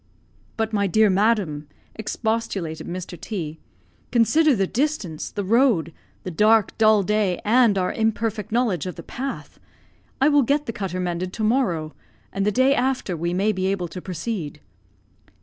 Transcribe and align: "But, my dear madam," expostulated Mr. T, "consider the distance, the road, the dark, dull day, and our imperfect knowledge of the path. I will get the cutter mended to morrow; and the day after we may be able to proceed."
"But, 0.57 0.73
my 0.73 0.87
dear 0.87 1.11
madam," 1.11 1.67
expostulated 1.95 2.87
Mr. 2.87 3.21
T, 3.21 3.59
"consider 4.09 4.55
the 4.55 4.65
distance, 4.65 5.29
the 5.29 5.43
road, 5.43 5.93
the 6.23 6.31
dark, 6.31 6.75
dull 6.79 7.03
day, 7.03 7.39
and 7.45 7.77
our 7.77 7.93
imperfect 7.93 8.51
knowledge 8.51 8.87
of 8.87 8.95
the 8.95 9.03
path. 9.03 9.59
I 10.19 10.27
will 10.27 10.41
get 10.41 10.65
the 10.65 10.73
cutter 10.73 10.99
mended 10.99 11.31
to 11.33 11.43
morrow; 11.43 11.93
and 12.33 12.47
the 12.47 12.51
day 12.51 12.73
after 12.73 13.15
we 13.15 13.31
may 13.35 13.51
be 13.51 13.67
able 13.67 13.87
to 13.89 14.01
proceed." 14.01 14.59